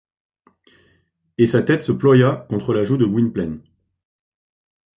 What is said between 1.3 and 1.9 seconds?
Et sa tête